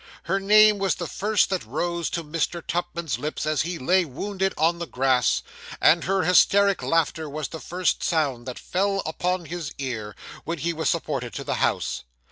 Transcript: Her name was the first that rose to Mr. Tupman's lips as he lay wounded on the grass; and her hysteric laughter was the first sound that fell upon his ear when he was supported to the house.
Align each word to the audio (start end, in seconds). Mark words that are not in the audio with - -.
Her 0.23 0.39
name 0.39 0.79
was 0.79 0.95
the 0.95 1.05
first 1.05 1.51
that 1.51 1.63
rose 1.63 2.09
to 2.09 2.23
Mr. 2.23 2.65
Tupman's 2.65 3.19
lips 3.19 3.45
as 3.45 3.61
he 3.61 3.77
lay 3.77 4.03
wounded 4.03 4.51
on 4.57 4.79
the 4.79 4.87
grass; 4.87 5.43
and 5.79 6.05
her 6.05 6.23
hysteric 6.23 6.81
laughter 6.81 7.29
was 7.29 7.49
the 7.49 7.59
first 7.59 8.01
sound 8.01 8.47
that 8.47 8.57
fell 8.57 9.03
upon 9.05 9.45
his 9.45 9.71
ear 9.77 10.15
when 10.43 10.57
he 10.57 10.73
was 10.73 10.89
supported 10.89 11.35
to 11.35 11.43
the 11.43 11.57
house. 11.61 12.03